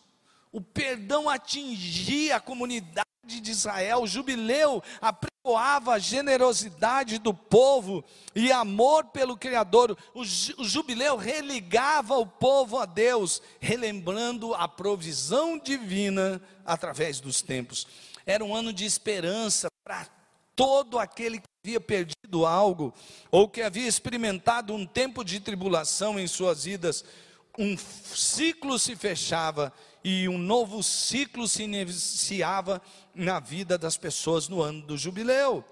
[0.51, 8.03] o perdão atingia a comunidade de Israel, o jubileu apregoava a generosidade do povo
[8.35, 9.95] e amor pelo Criador.
[10.13, 17.85] O, jubileu religava o povo a Deus, relembrando a provisão divina através dos tempos.
[18.25, 20.07] Era um ano de esperança para
[20.55, 22.93] todo aquele que havia perdido algo
[23.29, 27.05] ou que havia experimentado um tempo de tribulação em suas vidas.
[27.57, 29.71] Um ciclo se fechava
[30.03, 32.81] e um novo ciclo se iniciava
[33.13, 35.63] na vida das pessoas no ano do jubileu.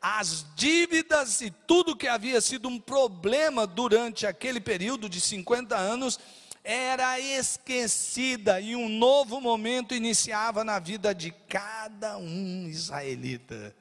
[0.00, 6.18] As dívidas e tudo que havia sido um problema durante aquele período de 50 anos
[6.62, 13.74] era esquecida e um novo momento iniciava na vida de cada um israelita.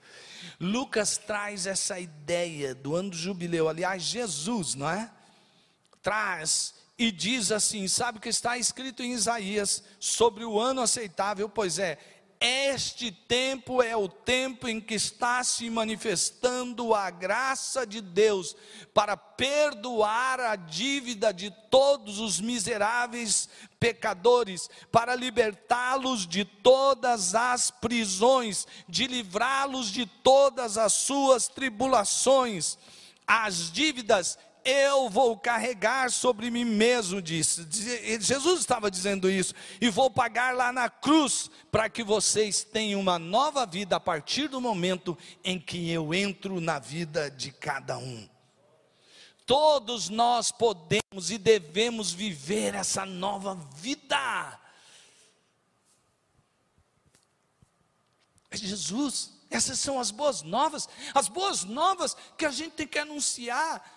[0.59, 5.09] Lucas traz essa ideia do ano do jubileu, aliás, Jesus, não é?
[6.01, 11.49] Traz e diz assim: sabe o que está escrito em Isaías sobre o ano aceitável?
[11.49, 11.97] Pois é,
[12.45, 18.53] este tempo é o tempo em que está se manifestando a graça de Deus
[18.93, 23.47] para perdoar a dívida de todos os miseráveis
[23.79, 32.77] pecadores, para libertá-los de todas as prisões, de livrá-los de todas as suas tribulações.
[33.25, 37.67] As dívidas eu vou carregar sobre mim mesmo, disse.
[38.19, 43.19] Jesus estava dizendo isso, e vou pagar lá na cruz, para que vocês tenham uma
[43.19, 48.29] nova vida a partir do momento em que eu entro na vida de cada um.
[49.45, 54.59] Todos nós podemos e devemos viver essa nova vida.
[58.49, 62.97] É Jesus, essas são as boas novas, as boas novas que a gente tem que
[62.97, 63.92] anunciar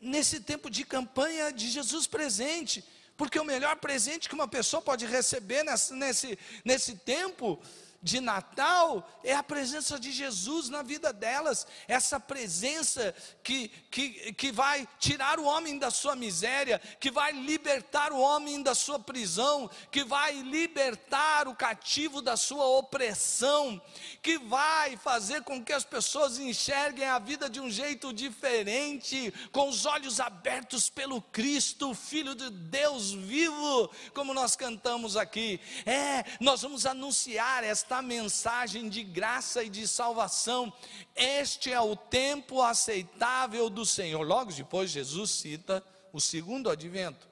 [0.00, 2.84] nesse tempo de campanha de Jesus presente,
[3.16, 7.60] porque o melhor presente que uma pessoa pode receber nesse, nesse, nesse tempo
[8.02, 14.50] de Natal é a presença de Jesus na vida delas, essa presença que, que, que
[14.50, 19.70] vai tirar o homem da sua miséria, que vai libertar o homem da sua prisão,
[19.90, 23.80] que vai libertar o cativo da sua opressão,
[24.22, 29.68] que vai fazer com que as pessoas enxerguem a vida de um jeito diferente, com
[29.68, 35.60] os olhos abertos pelo Cristo, Filho de Deus vivo, como nós cantamos aqui.
[35.84, 40.72] É, nós vamos anunciar esta esta mensagem de graça e de salvação.
[41.16, 44.24] Este é o tempo aceitável do Senhor.
[44.24, 47.28] Logo depois, Jesus cita o segundo advento.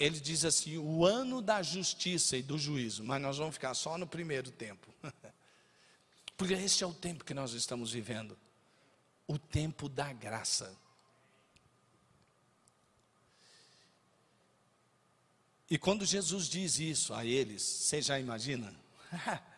[0.00, 3.98] Ele diz assim: o ano da justiça e do juízo, mas nós vamos ficar só
[3.98, 4.88] no primeiro tempo.
[6.34, 8.38] Porque este é o tempo que nós estamos vivendo
[9.28, 10.74] o tempo da graça.
[15.70, 18.74] E quando Jesus diz isso a eles, você já imagina?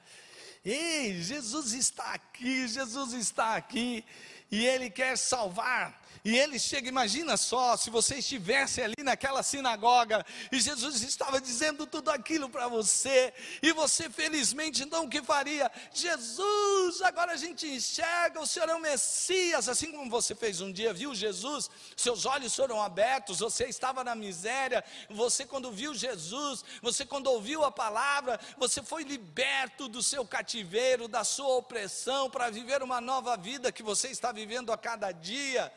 [0.68, 4.04] Ei, Jesus está aqui, Jesus está aqui,
[4.50, 5.96] e Ele quer salvar
[6.26, 11.86] e ele chega, imagina só, se você estivesse ali naquela sinagoga e Jesus estava dizendo
[11.86, 15.70] tudo aquilo para você, e você felizmente então o que faria?
[15.94, 20.72] Jesus, agora a gente enxerga, o Senhor é o Messias, assim como você fez um
[20.72, 26.64] dia, viu Jesus, seus olhos foram abertos, você estava na miséria, você quando viu Jesus,
[26.82, 32.50] você quando ouviu a palavra, você foi liberto do seu cativeiro, da sua opressão, para
[32.50, 35.72] viver uma nova vida que você está vivendo a cada dia.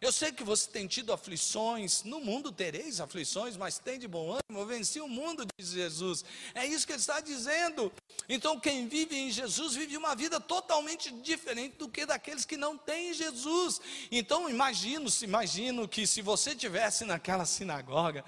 [0.00, 4.30] Eu sei que você tem tido aflições, no mundo tereis aflições, mas tem de bom
[4.30, 6.24] ânimo, eu venci o mundo, diz Jesus.
[6.54, 7.92] É isso que ele está dizendo.
[8.28, 12.76] Então, quem vive em Jesus vive uma vida totalmente diferente do que daqueles que não
[12.76, 13.80] têm Jesus.
[14.10, 18.24] Então, imagino, imagino que se você tivesse naquela sinagoga,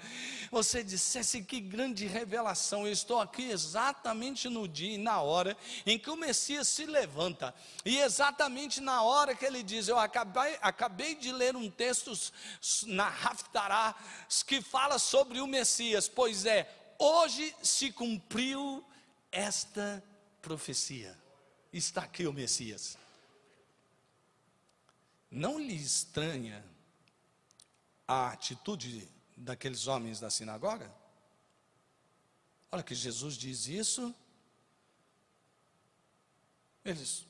[0.51, 5.55] você dissesse que grande revelação, eu estou aqui exatamente no dia e na hora
[5.85, 7.53] em que o Messias se levanta,
[7.85, 12.11] e exatamente na hora que ele diz: Eu acabei, acabei de ler um texto
[12.87, 13.95] na Haftarah
[14.47, 18.83] que fala sobre o Messias, pois é, hoje se cumpriu
[19.31, 20.03] esta
[20.41, 21.17] profecia.
[21.71, 22.97] Está aqui o Messias.
[25.29, 26.63] Não lhe estranha
[28.07, 29.07] a atitude
[29.37, 30.93] daqueles homens da sinagoga?
[32.71, 34.13] Olha que Jesus diz isso.
[36.83, 37.25] Eles,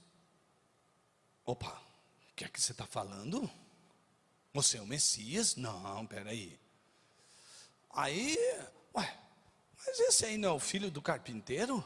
[1.46, 1.82] opa,
[2.32, 3.50] o que é que você está falando?
[4.54, 5.56] Você é o Messias?
[5.56, 6.60] Não, peraí.
[7.90, 8.38] Aí,
[8.96, 9.18] ué,
[9.78, 11.86] mas esse aí não é o filho do carpinteiro?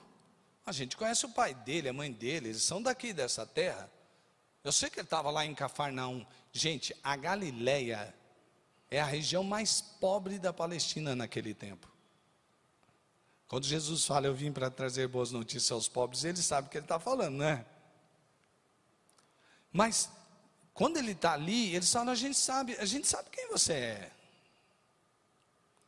[0.65, 3.89] A gente conhece o pai dele, a mãe dele, eles são daqui dessa terra.
[4.63, 6.25] Eu sei que ele estava lá em Cafarnaum.
[6.51, 8.13] Gente, a Galileia
[8.89, 11.87] é a região mais pobre da Palestina naquele tempo.
[13.47, 16.77] Quando Jesus fala, eu vim para trazer boas notícias aos pobres, ele sabe o que
[16.77, 17.63] ele está falando, né?
[19.71, 20.09] Mas
[20.75, 24.11] quando ele está ali, ele fala, a gente sabe, a gente sabe quem você é.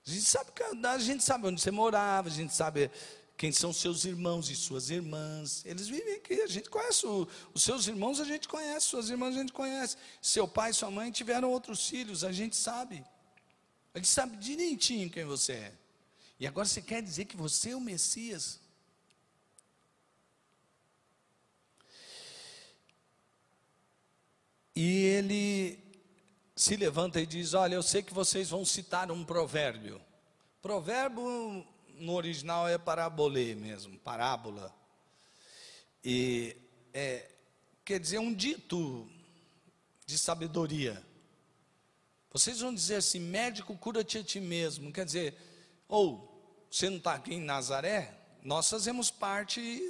[0.05, 0.51] A gente sabe,
[0.87, 2.89] a gente sabe onde você morava, a gente sabe
[3.35, 5.61] quem são seus irmãos e suas irmãs.
[5.65, 9.35] Eles vivem aqui, a gente conhece o, os seus irmãos, a gente conhece, suas irmãs
[9.35, 9.97] a gente conhece.
[10.21, 13.03] Seu pai e sua mãe tiveram outros filhos, a gente sabe.
[13.93, 15.73] A gente sabe direitinho quem você é.
[16.39, 18.57] E agora você quer dizer que você é o Messias?
[24.79, 25.79] E ele
[26.55, 29.99] se levanta e diz: Olha, eu sei que vocês vão citar um provérbio.
[30.61, 31.65] Provérbio
[31.95, 34.71] no original é parabolê mesmo, parábola.
[36.05, 36.55] E
[36.93, 37.27] é,
[37.83, 39.09] quer dizer um dito
[40.05, 41.03] de sabedoria.
[42.31, 44.93] Vocês vão dizer assim: médico, cura-te a ti mesmo.
[44.93, 45.35] Quer dizer,
[45.87, 48.15] ou você não está aqui em Nazaré?
[48.43, 49.81] Nós fazemos parte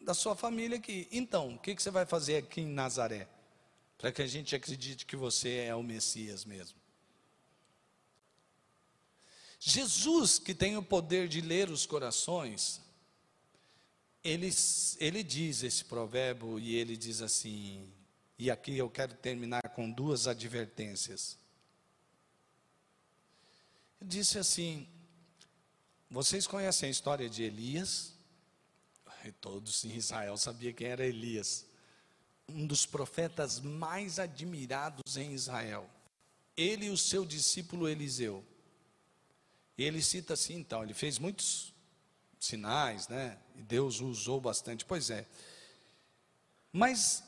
[0.00, 1.06] da sua família aqui.
[1.12, 3.28] Então, o que, que você vai fazer aqui em Nazaré?
[3.98, 6.76] Para que a gente acredite que você é o Messias mesmo.
[9.58, 12.80] Jesus, que tem o poder de ler os corações,
[14.24, 14.50] ele,
[14.98, 17.88] ele diz esse provérbio e ele diz assim,
[18.36, 21.38] e aqui eu quero terminar com duas advertências.
[24.00, 24.88] Ele disse assim:
[26.10, 28.12] vocês conhecem a história de Elias?
[29.40, 31.64] Todos em Israel sabiam quem era Elias
[32.54, 35.88] um dos profetas mais admirados em Israel.
[36.56, 38.44] Ele e o seu discípulo Eliseu.
[39.76, 41.72] Ele cita assim, então, ele fez muitos
[42.38, 43.38] sinais, né?
[43.56, 44.84] E Deus o usou bastante.
[44.84, 45.26] Pois é.
[46.72, 47.22] Mas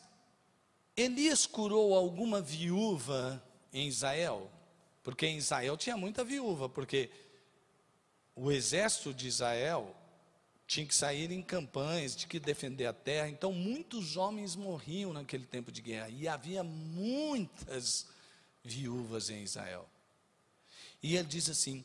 [0.96, 4.50] Elias curou alguma viúva em Israel?
[5.02, 7.10] Porque em Israel tinha muita viúva, porque
[8.34, 9.94] o exército de Israel
[10.66, 13.28] tinha que sair em campanhas, tinha que defender a terra.
[13.28, 16.08] Então, muitos homens morriam naquele tempo de guerra.
[16.08, 18.06] E havia muitas
[18.62, 19.88] viúvas em Israel.
[21.02, 21.84] E ele diz assim: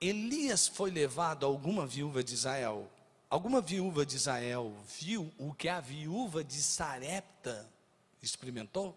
[0.00, 2.90] Elias foi levado a alguma viúva de Israel.
[3.28, 7.70] Alguma viúva de Israel viu o que a viúva de Sarepta
[8.20, 8.96] experimentou?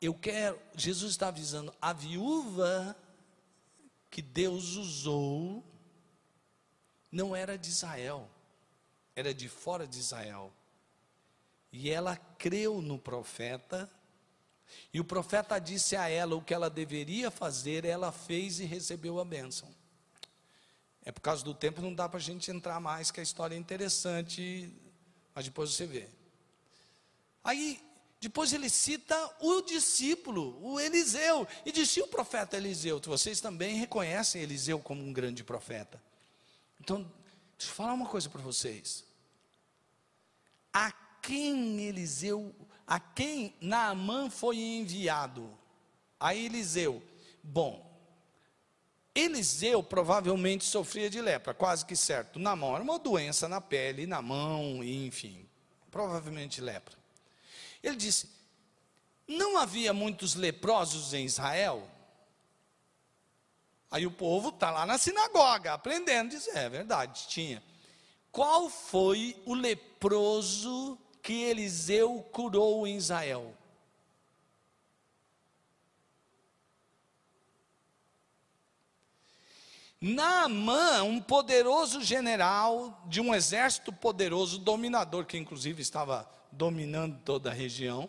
[0.00, 2.94] Eu quero, Jesus está avisando, a viúva
[4.10, 5.64] que Deus usou
[7.10, 8.28] não era de Israel,
[9.16, 10.52] era de fora de Israel.
[11.72, 13.90] E ela creu no profeta,
[14.92, 19.18] e o profeta disse a ela o que ela deveria fazer, ela fez e recebeu
[19.18, 19.74] a bênção.
[21.02, 23.54] É por causa do tempo, não dá para a gente entrar mais, que a história
[23.54, 24.70] é interessante,
[25.34, 26.08] mas depois você vê.
[27.42, 27.82] Aí,
[28.20, 33.00] depois ele cita o discípulo, o Eliseu, e disse o profeta Eliseu.
[33.00, 36.02] Vocês também reconhecem Eliseu como um grande profeta.
[36.80, 37.02] Então,
[37.56, 39.04] deixa eu falar uma coisa para vocês.
[40.72, 40.90] A
[41.22, 42.52] quem Eliseu,
[42.84, 45.56] a quem Naamã foi enviado?
[46.18, 47.00] A Eliseu.
[47.40, 47.88] Bom,
[49.14, 52.40] Eliseu provavelmente sofria de lepra, quase que certo.
[52.40, 55.48] Na mão, era uma doença na pele, na mão, enfim,
[55.88, 56.97] provavelmente lepra.
[57.82, 58.28] Ele disse:
[59.26, 61.88] Não havia muitos leprosos em Israel?
[63.90, 67.62] Aí o povo está lá na sinagoga, aprendendo, diz: É verdade, tinha.
[68.30, 73.54] Qual foi o leproso que Eliseu curou em Israel?
[80.00, 87.54] Naamã, um poderoso general de um exército poderoso, dominador, que inclusive estava dominando toda a
[87.54, 88.08] região,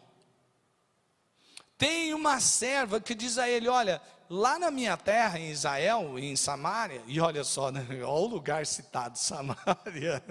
[1.77, 6.35] tem uma serva que diz a ele: Olha, lá na minha terra, em Israel, em
[6.35, 10.21] Samaria, e olha só, né, olha o lugar citado, Samaria,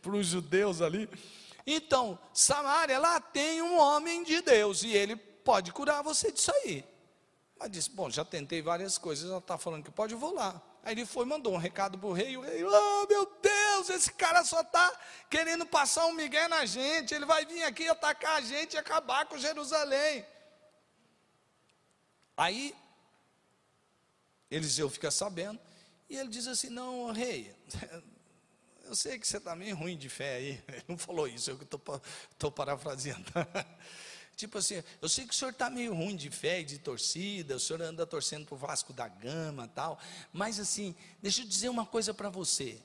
[0.00, 1.08] para os judeus ali.
[1.66, 6.84] Então, Samaria, lá tem um homem de Deus, e ele pode curar você disso aí.
[7.58, 10.60] Mas disse: Bom, já tentei várias coisas, ela está falando que pode, eu vou lá.
[10.82, 13.90] Aí ele foi, mandou um recado para o rei, e o rei, oh meu Deus,
[13.90, 14.98] esse cara só está
[15.28, 19.26] querendo passar um migué na gente, ele vai vir aqui atacar a gente e acabar
[19.26, 20.24] com Jerusalém.
[22.36, 22.74] Aí,
[24.50, 25.60] Eliseu fica sabendo,
[26.08, 27.54] e ele diz assim: Não, rei,
[28.86, 30.64] eu sei que você está meio ruim de fé aí.
[30.68, 33.30] Ele não falou isso, eu estou parafraseando.
[34.38, 37.56] Tipo assim, eu sei que o senhor está meio ruim de fé e de torcida,
[37.56, 39.98] o senhor anda torcendo para o Vasco da Gama tal,
[40.32, 42.80] mas assim, deixa eu dizer uma coisa para você.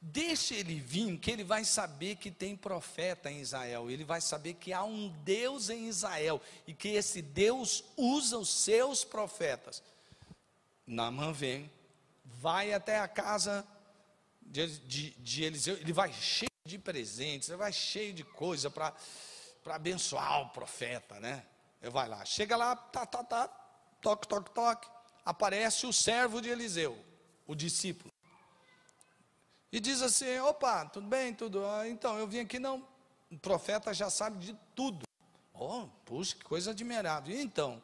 [0.00, 4.54] Deixa ele vir, que ele vai saber que tem profeta em Israel, ele vai saber
[4.54, 9.82] que há um Deus em Israel e que esse Deus usa os seus profetas.
[10.86, 11.70] Naamã vem,
[12.24, 13.62] vai até a casa
[14.40, 18.94] de, de, de Eliseu, ele vai cheio de presentes, ele vai cheio de coisa para
[19.66, 21.44] abençoar o profeta, né?
[21.82, 23.48] Ele vai lá, chega lá, tá, tá, tá,
[24.00, 24.88] toque, toque, toque,
[25.24, 26.98] aparece o servo de Eliseu,
[27.46, 28.12] o discípulo.
[29.72, 31.64] E diz assim: opa, tudo bem, tudo.
[31.64, 32.86] Ah, então, eu vim aqui, não.
[33.30, 35.06] O profeta já sabe de tudo.
[35.54, 37.38] Oh, puxa, que coisa admirável.
[37.38, 37.80] Então,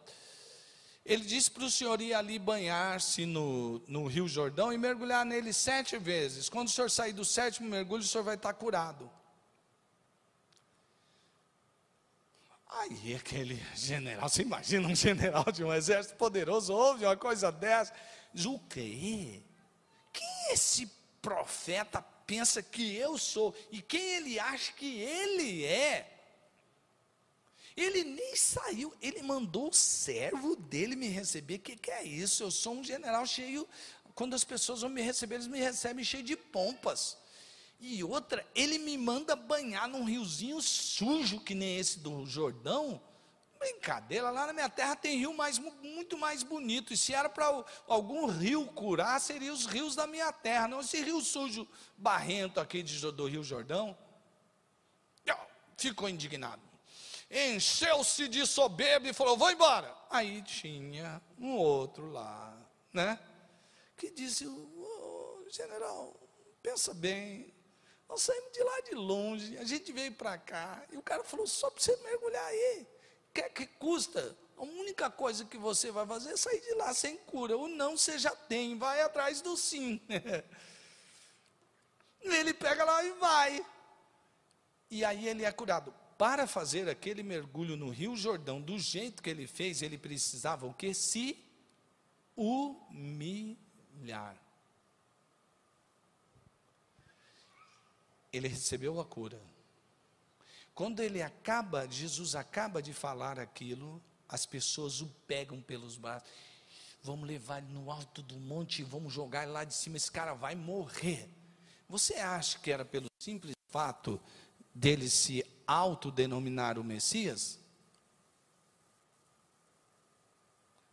[1.07, 5.53] ele disse para o senhor ir ali banhar-se no, no Rio Jordão e mergulhar nele
[5.53, 6.49] sete vezes.
[6.49, 9.09] Quando o senhor sair do sétimo mergulho, o senhor vai estar curado.
[12.69, 17.95] Aí aquele general, você imagina um general de um exército poderoso, ouve uma coisa dessa,
[18.35, 19.43] diz o quê?
[20.13, 20.91] Quem é esse
[21.23, 26.16] profeta pensa que eu sou e quem ele acha que ele é.
[27.77, 31.57] Ele nem saiu, ele mandou o servo dele me receber.
[31.57, 32.43] O que, que é isso?
[32.43, 33.69] Eu sou um general cheio.
[34.15, 37.19] Quando as pessoas vão me receber, eles me recebem cheio de pompas.
[37.79, 42.99] E outra, ele me manda banhar num riozinho sujo que nem esse do Jordão.
[43.59, 46.95] Brincadeira, lá na minha terra tem rio mais, muito mais bonito.
[46.95, 51.03] E se era para algum rio curar, seriam os rios da minha terra, não esse
[51.03, 51.69] rio sujo,
[51.99, 53.97] barrento aqui do Rio Jordão.
[55.77, 56.66] Ficou indignado.
[57.31, 59.95] Encheu-se de soberba e falou: Vou embora.
[60.11, 62.57] Aí tinha um outro lá,
[62.93, 63.19] né?
[63.97, 66.15] Que disse: oh, General,
[66.63, 67.53] pensa bem.
[68.09, 70.85] Nós saímos de lá de longe, a gente veio para cá.
[70.93, 72.87] E o cara falou: Só para você mergulhar aí
[73.37, 74.35] quer que custa?
[74.57, 77.57] A única coisa que você vai fazer é sair de lá sem cura.
[77.57, 80.01] O não você já tem, vai atrás do sim.
[82.23, 83.67] ele pega lá e vai.
[84.91, 85.95] E aí ele é curado.
[86.19, 90.73] Para fazer aquele mergulho no Rio Jordão, do jeito que ele fez, ele precisava o
[90.73, 90.95] que?
[90.95, 91.37] Se
[92.35, 93.57] humilhar.
[98.33, 99.41] Ele recebeu a cura.
[100.75, 106.29] Quando ele acaba, Jesus acaba de falar aquilo, as pessoas o pegam pelos braços.
[107.03, 109.97] Vamos levar ele no alto do monte e vamos jogar ele lá de cima.
[109.97, 111.31] Esse cara vai morrer.
[111.89, 114.21] Você acha que era pelo simples fato
[114.75, 117.59] dele se autodenominar o Messias?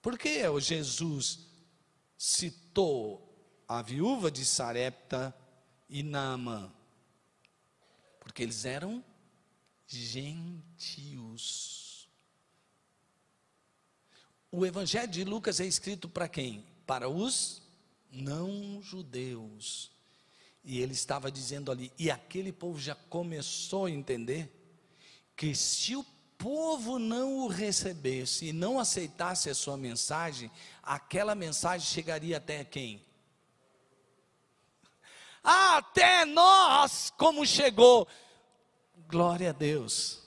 [0.02, 1.40] Por que o Jesus
[2.18, 3.34] citou
[3.68, 5.36] a viúva de Sarepta
[5.90, 6.72] e Naamã,
[8.20, 9.04] porque eles eram
[9.88, 10.50] gentios.
[14.52, 16.66] O evangelho de Lucas é escrito para quem?
[16.86, 17.62] Para os
[18.12, 19.92] não judeus.
[20.64, 24.63] E ele estava dizendo ali, e aquele povo já começou a entender
[25.36, 26.06] que se o
[26.38, 33.04] povo não o recebesse e não aceitasse a sua mensagem, aquela mensagem chegaria até quem?
[35.44, 38.08] Até nós, como chegou.
[39.08, 40.22] Glória a Deus.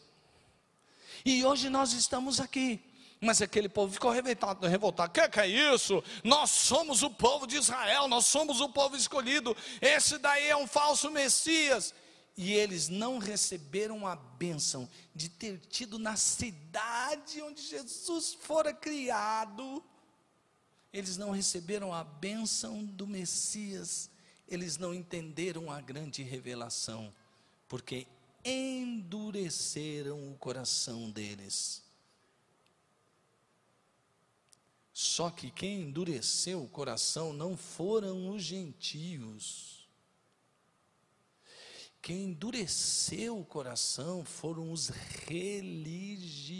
[1.24, 2.82] E hoje nós estamos aqui.
[3.20, 5.12] Mas aquele povo ficou revoltado, revoltado.
[5.12, 6.04] Que que é isso?
[6.22, 9.56] Nós somos o povo de Israel, nós somos o povo escolhido.
[9.80, 11.94] Esse daí é um falso Messias.
[12.36, 19.82] E eles não receberam a bênção de ter tido na cidade onde Jesus fora criado.
[20.92, 24.10] Eles não receberam a bênção do Messias.
[24.46, 27.12] Eles não entenderam a grande revelação,
[27.68, 28.06] porque
[28.44, 31.82] endureceram o coração deles.
[34.92, 39.75] Só que quem endureceu o coração não foram os gentios.
[42.06, 44.90] Quem endureceu o coração foram os
[45.26, 46.54] religiosos.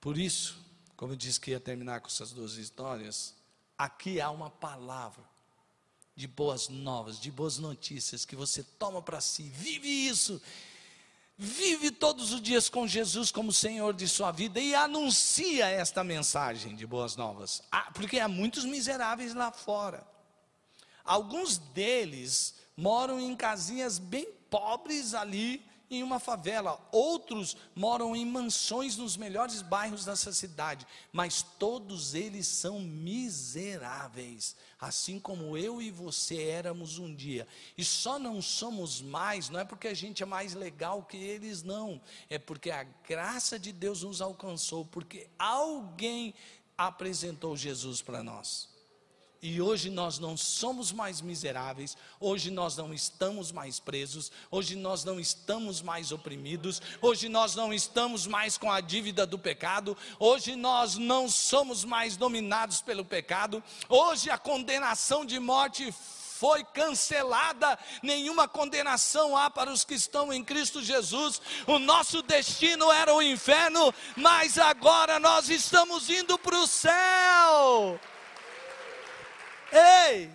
[0.00, 0.58] Por isso,
[0.96, 3.34] como eu disse que ia terminar com essas duas histórias,
[3.76, 5.22] aqui há uma palavra
[6.14, 10.40] de boas novas, de boas notícias que você toma para si, vive isso
[11.36, 16.74] Vive todos os dias com Jesus como Senhor de sua vida e anuncia esta mensagem
[16.74, 17.62] de boas novas.
[17.70, 20.15] Ah, porque há muitos miseráveis lá fora.
[21.06, 28.96] Alguns deles moram em casinhas bem pobres ali em uma favela, outros moram em mansões
[28.96, 36.42] nos melhores bairros dessa cidade, mas todos eles são miseráveis, assim como eu e você
[36.42, 37.46] éramos um dia.
[37.78, 41.62] E só não somos mais, não é porque a gente é mais legal que eles,
[41.62, 46.34] não, é porque a graça de Deus nos alcançou, porque alguém
[46.76, 48.75] apresentou Jesus para nós.
[49.48, 55.04] E hoje nós não somos mais miseráveis, hoje nós não estamos mais presos, hoje nós
[55.04, 60.56] não estamos mais oprimidos, hoje nós não estamos mais com a dívida do pecado, hoje
[60.56, 68.48] nós não somos mais dominados pelo pecado, hoje a condenação de morte foi cancelada, nenhuma
[68.48, 71.40] condenação há para os que estão em Cristo Jesus.
[71.68, 78.00] O nosso destino era o inferno, mas agora nós estamos indo para o céu.
[79.72, 80.30] Ei!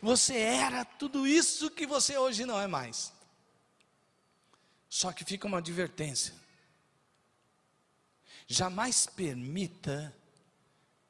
[0.00, 3.12] Você era tudo isso que você hoje não é mais.
[4.88, 6.34] Só que fica uma advertência.
[8.46, 10.14] Jamais permita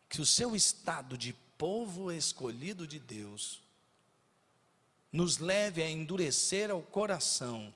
[0.09, 3.61] que o seu estado de povo escolhido de Deus
[5.11, 7.75] nos leve a endurecer o coração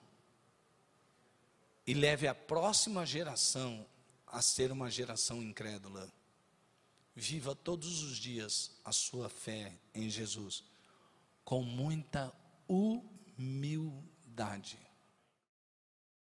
[1.87, 3.85] e leve a próxima geração
[4.27, 6.09] a ser uma geração incrédula.
[7.21, 10.63] Viva todos os dias a sua fé em Jesus
[11.45, 12.33] com muita
[12.69, 14.79] humildade.